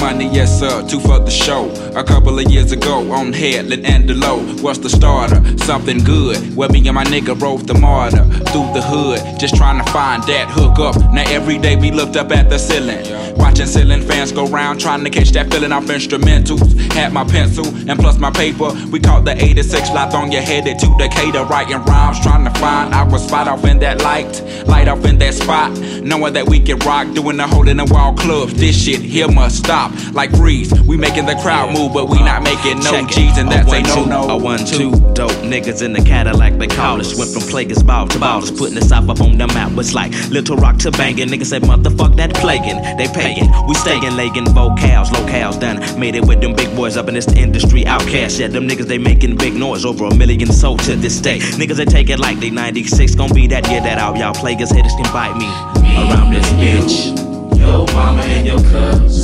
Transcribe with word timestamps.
money, 0.00 0.28
yes 0.28 0.60
sir, 0.60 0.86
two 0.86 1.00
for 1.00 1.18
the 1.18 1.30
show. 1.30 1.70
A 1.94 2.04
couple 2.04 2.38
of 2.38 2.50
years 2.50 2.72
ago 2.72 3.12
on 3.12 3.32
Headland 3.32 3.86
and 3.86 4.08
Delowe, 4.08 4.60
what's 4.62 4.78
the 4.78 4.90
starter? 4.90 5.40
Something 5.58 5.98
good. 6.04 6.36
Where 6.56 6.68
me 6.68 6.86
and 6.86 6.94
my 6.94 7.04
nigga 7.04 7.40
rode 7.40 7.66
the 7.66 7.74
MARTA 7.74 8.24
through 8.50 8.72
the 8.72 8.82
hood, 8.82 9.20
just 9.38 9.56
trying 9.56 9.84
to 9.84 9.92
find 9.92 10.22
that 10.24 10.48
hook 10.50 10.78
up. 10.78 10.96
Now 11.12 11.24
every 11.28 11.58
day 11.58 11.76
we 11.76 11.90
looked 11.90 12.16
up 12.16 12.30
at 12.30 12.48
the 12.50 12.58
ceiling, 12.58 13.02
watching 13.36 13.66
ceiling 13.66 14.02
fans 14.02 14.32
go 14.32 14.46
round, 14.46 14.80
trying 14.80 15.04
to 15.04 15.10
catch 15.10 15.30
that 15.30 15.50
feeling 15.50 15.72
off 15.72 15.84
instrumentals. 15.84 16.78
Had 16.92 17.12
my 17.12 17.24
pencil 17.24 17.66
and 17.88 17.98
plus 17.98 18.18
my 18.18 18.30
paper. 18.30 18.72
We 18.90 19.00
caught 19.00 19.24
the 19.24 19.32
86 19.32 19.90
fly 19.90 20.10
on 20.10 20.32
your 20.32 20.42
headed 20.42 20.78
to 20.78 20.96
Decatur, 20.98 21.44
writing 21.44 21.82
rhymes, 21.84 22.20
trying 22.20 22.44
to 22.44 22.50
find 22.60 22.92
our 22.94 23.18
spot 23.18 23.48
off 23.48 23.64
in 23.64 23.78
that 23.80 24.02
light, 24.02 24.42
light 24.66 24.88
off 24.88 25.04
in 25.04 25.18
that 25.18 25.34
spot, 25.34 25.70
knowing 26.02 26.32
that 26.34 26.48
we 26.48 26.60
can 26.60 26.78
rock, 26.80 27.12
doing 27.14 27.36
the 27.36 27.46
hole 27.46 27.68
in 27.68 27.76
the 27.76 27.84
wall 27.84 28.14
clubs. 28.14 28.54
This 28.54 28.76
shit 28.84 29.00
here 29.00 29.28
must 29.28 29.64
stop, 29.70 30.14
like 30.14 30.30
freeze. 30.36 30.72
We 30.82 30.96
making 30.96 31.26
the 31.26 31.36
crowd 31.36 31.72
move, 31.72 31.92
but 31.92 32.08
we 32.08 32.18
not 32.18 32.42
making 32.42 32.80
no 32.80 32.90
Check 32.90 33.10
it. 33.10 33.14
G's, 33.14 33.38
and 33.38 33.48
that's 33.48 33.70
a 33.70 33.76
a 33.76 33.80
one, 33.80 33.82
no 33.84 33.94
two, 33.94 34.06
no. 34.10 34.28
A 34.28 34.36
one, 34.36 34.58
two, 34.58 34.90
dope 35.14 35.30
niggas 35.46 35.80
in 35.82 35.92
the 35.92 36.02
Cadillac, 36.02 36.58
they 36.58 36.66
call 36.66 37.00
us. 37.00 37.16
Went 37.16 37.30
from 37.30 37.42
Player's 37.42 37.82
Ball 37.82 38.08
to 38.08 38.18
ballers, 38.18 38.50
putting 38.56 38.74
the 38.74 38.82
South 38.82 39.08
up 39.08 39.20
on 39.20 39.38
the 39.38 39.46
map. 39.46 39.70
Was 39.72 39.94
like 39.94 40.10
Little 40.28 40.56
Rock 40.56 40.78
to 40.78 40.90
banging. 40.90 41.28
Niggas 41.28 41.46
said, 41.46 41.62
motherfuck 41.62 42.16
that 42.16 42.34
plaguing. 42.34 42.82
They 42.98 43.06
paying, 43.14 43.46
we 43.68 43.74
staying, 43.74 44.16
legging 44.16 44.46
vocals, 44.46 45.10
locales 45.10 45.60
done. 45.60 45.78
Made 46.00 46.16
it 46.16 46.26
with 46.26 46.40
them 46.40 46.54
big 46.54 46.74
boys 46.74 46.96
up 46.96 47.06
in 47.06 47.14
this 47.14 47.28
industry. 47.28 47.84
OutKast, 47.84 48.40
yeah, 48.40 48.48
them 48.48 48.66
niggas 48.66 48.88
they 48.88 48.98
making 48.98 49.36
big 49.36 49.54
noise 49.54 49.84
over 49.84 50.06
a 50.06 50.14
million 50.14 50.50
sold 50.52 50.80
to 50.80 50.96
this 50.96 51.20
day. 51.20 51.38
Niggas 51.38 51.76
they 51.76 51.84
take 51.84 52.10
it 52.10 52.18
like 52.18 52.40
they 52.40 52.50
96, 52.50 53.14
gon' 53.14 53.32
be 53.32 53.46
that 53.46 53.68
year 53.70 53.80
that 53.82 53.98
out. 53.98 54.16
Y'all 54.16 54.34
Plagueis 54.34 54.74
haters 54.74 54.94
can 54.98 55.12
bite 55.12 55.36
me 55.36 55.46
around 55.94 56.32
this 56.34 56.48
bitch. 56.58 57.30
Your 57.56 57.86
mama 57.94 58.22
and 58.22 58.46
your 58.46 58.58
cousin 58.70 59.19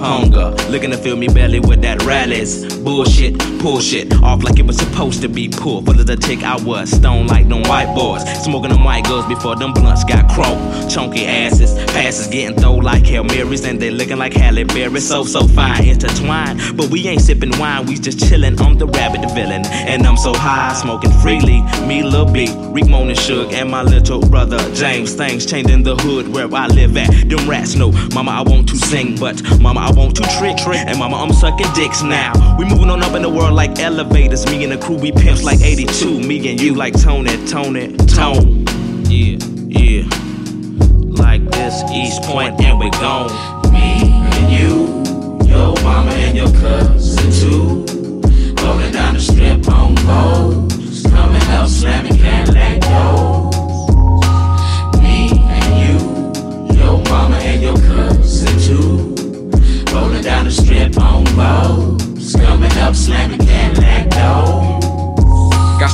hunger, 0.00 0.50
looking 0.70 0.90
to 0.90 0.96
fill 0.96 1.16
me 1.16 1.28
belly 1.28 1.60
with 1.60 1.82
that 1.82 2.02
rallies. 2.02 2.76
Bullshit, 2.78 3.38
pull 3.60 3.80
shit, 3.80 4.12
off 4.22 4.42
like 4.42 4.58
it 4.58 4.66
was 4.66 4.76
supposed 4.76 5.22
to 5.22 5.28
be 5.28 5.48
pull. 5.48 5.82
Full 5.82 5.98
of 5.98 6.06
the 6.06 6.16
tick, 6.16 6.42
I 6.42 6.56
was 6.62 6.90
stone 6.90 7.26
like 7.26 7.48
them 7.48 7.62
white 7.64 7.94
boys. 7.94 8.22
Smoking 8.42 8.70
them 8.70 8.84
white 8.84 9.04
girls 9.04 9.26
before 9.26 9.56
them 9.56 9.72
blunts 9.72 10.04
got 10.04 10.28
croaked. 10.30 10.90
Chunky 10.90 11.26
asses, 11.26 11.51
passes 12.12 12.26
getting 12.28 12.56
throw 12.58 12.74
like 12.74 13.06
Hail 13.06 13.24
Marys, 13.24 13.64
and 13.64 13.80
they 13.80 13.90
looking 13.90 14.18
like 14.18 14.34
Halle 14.34 14.64
Berry. 14.64 15.00
So, 15.00 15.24
so 15.24 15.46
fine, 15.46 15.84
intertwined. 15.84 16.60
But 16.76 16.90
we 16.90 17.06
ain't 17.08 17.22
sipping 17.22 17.58
wine, 17.58 17.86
we 17.86 17.94
just 17.94 18.18
chillin' 18.18 18.60
on 18.60 18.76
the 18.76 18.86
rabbit 18.86 19.22
villain. 19.32 19.64
And 19.66 20.06
I'm 20.06 20.18
so 20.18 20.34
high, 20.34 20.74
smoking 20.74 21.10
freely. 21.22 21.62
Me, 21.86 22.02
Lil 22.02 22.30
B, 22.30 22.48
Rick 22.68 22.88
Moan 22.88 23.08
and 23.08 23.18
Suge, 23.18 23.52
and 23.52 23.70
my 23.70 23.82
little 23.82 24.20
brother 24.20 24.58
James. 24.74 25.14
Things 25.14 25.46
changing 25.46 25.82
the 25.84 25.96
hood 25.96 26.28
where 26.28 26.52
I 26.54 26.66
live 26.66 26.96
at. 26.96 27.08
Them 27.28 27.48
rats 27.48 27.76
know, 27.76 27.92
Mama, 28.14 28.30
I 28.30 28.42
want 28.42 28.68
to 28.70 28.76
sing, 28.76 29.18
but 29.18 29.42
Mama, 29.60 29.80
I 29.80 29.90
want 29.92 30.16
to 30.16 30.22
trick. 30.38 30.56
Trick 30.58 30.84
And 30.86 30.98
Mama, 30.98 31.16
I'm 31.16 31.32
sucking 31.32 31.72
dicks 31.74 32.02
now. 32.02 32.32
We 32.58 32.66
moving 32.66 32.90
on 32.90 33.02
up 33.02 33.14
in 33.14 33.22
the 33.22 33.30
world 33.30 33.54
like 33.54 33.78
elevators. 33.78 34.44
Me 34.46 34.62
and 34.64 34.72
the 34.72 34.78
crew, 34.78 34.96
we 34.96 35.12
pimps 35.12 35.42
like 35.42 35.60
82. 35.62 36.20
Me 36.20 36.50
and 36.50 36.60
you 36.60 36.74
like 36.74 36.92
Tony, 37.00 37.34
Tony, 37.46 37.96
Tone. 37.96 38.66
Yeah, 39.08 39.38
yeah. 39.68 40.31
This 41.62 41.84
East 41.92 42.22
Point, 42.22 42.60
and 42.60 42.76
we 42.76 42.90
gone. 42.90 43.30
Me 43.72 44.02
and 44.02 44.50
you, 44.50 44.98
your 45.48 45.72
mama 45.84 46.10
and 46.10 46.36
your 46.36 46.50
cousin 46.54 47.30
too. 47.30 47.84
Rolling 48.60 48.90
down 48.90 49.14
the 49.14 49.20
strip 49.20 49.68
on 49.68 49.94
boats, 49.94 51.02
coming 51.08 51.40
up 51.50 51.68
slamming 51.68 52.16
Cadillac 52.18 52.80
doors. 52.80 53.54
Me 55.04 55.30
and 55.38 55.70
you, 55.82 56.74
your 56.76 56.98
mama 57.04 57.36
and 57.36 57.62
your 57.62 57.76
cousin 57.76 58.58
too. 58.58 59.14
Rolling 59.94 60.22
down 60.22 60.46
the 60.46 60.50
strip 60.50 60.98
on 60.98 61.22
boats, 61.36 62.34
coming 62.34 62.72
up 62.78 62.96
slamming 62.96 63.38
Cadillac. 63.38 64.01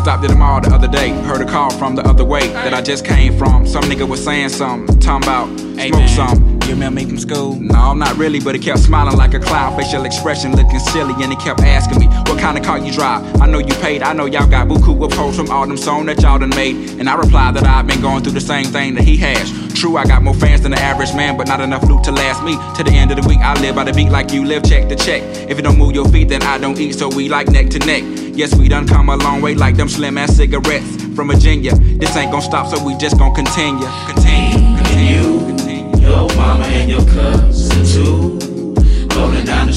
Stopped 0.08 0.24
at 0.24 0.30
the 0.30 0.36
mall 0.36 0.58
the 0.58 0.74
other 0.74 0.88
day. 0.88 1.10
Heard 1.10 1.42
a 1.42 1.44
call 1.44 1.68
from 1.68 1.94
the 1.94 2.02
other 2.08 2.24
way 2.24 2.48
that 2.48 2.72
I 2.72 2.80
just 2.80 3.04
came 3.04 3.36
from. 3.36 3.66
Some 3.66 3.82
nigga 3.82 4.08
was 4.08 4.24
saying 4.24 4.48
something, 4.48 4.98
talking 5.00 5.28
about 5.28 5.48
smoke 5.58 6.08
some. 6.08 6.58
You 6.62 6.70
remember 6.70 7.00
me 7.00 7.04
from 7.04 7.18
school? 7.18 7.56
No, 7.56 7.92
not 7.92 8.16
really, 8.16 8.40
but 8.40 8.54
he 8.54 8.58
kept 8.58 8.78
smiling 8.78 9.18
like 9.18 9.34
a 9.34 9.38
clown, 9.38 9.78
facial 9.78 10.06
expression 10.06 10.56
looking 10.56 10.78
silly, 10.78 11.12
and 11.22 11.30
he 11.30 11.36
kept 11.36 11.60
asking 11.60 11.98
me, 11.98 12.06
What 12.06 12.38
kind 12.38 12.56
of 12.56 12.64
car 12.64 12.78
you 12.78 12.90
drive? 12.90 13.38
I 13.38 13.46
know 13.46 13.58
you 13.58 13.74
paid, 13.82 14.02
I 14.02 14.14
know 14.14 14.24
y'all 14.24 14.48
got 14.48 14.66
buku 14.66 15.04
of 15.04 15.10
posts 15.10 15.38
from 15.38 15.50
all 15.50 15.66
them 15.66 15.76
songs 15.76 16.06
that 16.06 16.22
y'all 16.22 16.38
done 16.38 16.56
made. 16.56 16.98
And 16.98 17.06
I 17.06 17.14
replied 17.14 17.56
that 17.56 17.64
I've 17.64 17.86
been 17.86 18.00
going 18.00 18.22
through 18.22 18.32
the 18.32 18.40
same 18.40 18.64
thing 18.64 18.94
that 18.94 19.04
he 19.04 19.18
has. 19.18 19.67
True, 19.78 19.96
I 19.96 20.04
got 20.04 20.24
more 20.24 20.34
fans 20.34 20.62
than 20.62 20.72
the 20.72 20.80
average 20.80 21.14
man, 21.14 21.36
but 21.36 21.46
not 21.46 21.60
enough 21.60 21.84
loot 21.84 22.02
to 22.02 22.10
last 22.10 22.42
me. 22.42 22.56
To 22.76 22.82
the 22.82 22.90
end 22.90 23.12
of 23.12 23.22
the 23.22 23.28
week, 23.28 23.38
I 23.38 23.54
live 23.60 23.76
by 23.76 23.84
the 23.84 23.92
beat 23.92 24.10
like 24.10 24.32
you 24.32 24.44
live, 24.44 24.64
check 24.64 24.88
to 24.88 24.96
check. 24.96 25.22
If 25.48 25.56
you 25.56 25.62
don't 25.62 25.78
move 25.78 25.94
your 25.94 26.08
feet, 26.08 26.28
then 26.28 26.42
I 26.42 26.58
don't 26.58 26.76
eat, 26.80 26.96
so 26.96 27.08
we 27.08 27.28
like 27.28 27.46
neck 27.46 27.70
to 27.70 27.78
neck. 27.86 28.02
Yes, 28.34 28.56
we 28.56 28.66
done 28.66 28.88
come 28.88 29.08
a 29.08 29.16
long 29.16 29.40
way 29.40 29.54
like 29.54 29.76
them 29.76 29.88
slim 29.88 30.18
ass 30.18 30.34
cigarettes 30.34 31.04
from 31.14 31.28
Virginia. 31.28 31.76
This 31.76 32.16
ain't 32.16 32.32
gonna 32.32 32.42
stop, 32.42 32.66
so 32.66 32.84
we 32.84 32.96
just 32.96 33.18
gonna 33.18 33.32
continue. 33.32 33.86
Continue, 34.06 34.76
continue, 34.78 35.46
continue. 35.46 36.00
Your 36.00 36.26
mama 36.34 36.64
and 36.64 36.90
your 36.90 37.04
cousin 37.14 37.86
too. 37.86 38.74
Rolling 39.14 39.44
down 39.44 39.68
the 39.68 39.72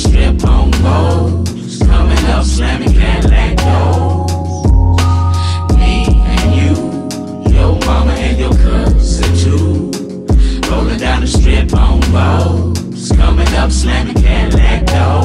down 11.01 11.21
the 11.21 11.27
strip 11.27 11.73
on 11.73 11.99
boats. 12.11 13.11
Coming 13.15 13.47
up 13.55 13.71
slamming 13.71 14.13
Cadillac 14.13 14.85
doors. 14.85 15.20